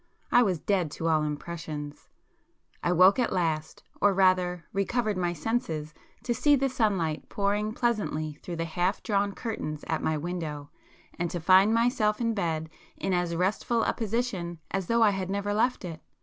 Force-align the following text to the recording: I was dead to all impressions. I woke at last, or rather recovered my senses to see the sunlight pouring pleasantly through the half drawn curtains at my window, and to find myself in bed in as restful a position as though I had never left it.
I 0.31 0.41
was 0.41 0.57
dead 0.59 0.89
to 0.93 1.09
all 1.09 1.21
impressions. 1.21 2.09
I 2.81 2.91
woke 2.91 3.19
at 3.19 3.31
last, 3.31 3.83
or 4.01 4.15
rather 4.15 4.65
recovered 4.73 5.15
my 5.15 5.31
senses 5.31 5.93
to 6.23 6.33
see 6.33 6.55
the 6.55 6.69
sunlight 6.69 7.29
pouring 7.29 7.71
pleasantly 7.71 8.39
through 8.41 8.55
the 8.55 8.65
half 8.65 9.03
drawn 9.03 9.33
curtains 9.33 9.83
at 9.85 10.01
my 10.01 10.17
window, 10.17 10.71
and 11.19 11.29
to 11.29 11.39
find 11.39 11.71
myself 11.71 12.19
in 12.19 12.33
bed 12.33 12.67
in 12.97 13.13
as 13.13 13.35
restful 13.35 13.83
a 13.83 13.93
position 13.93 14.57
as 14.71 14.87
though 14.87 15.03
I 15.03 15.11
had 15.11 15.29
never 15.29 15.53
left 15.53 15.85
it. 15.85 16.01